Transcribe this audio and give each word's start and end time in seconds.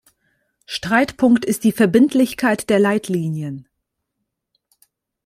Streitpunkt 0.65 1.45
ist 1.45 1.63
die 1.63 1.71
Verbindlichkeit 1.71 2.71
der 2.71 2.79
Leitlinien. 2.79 3.67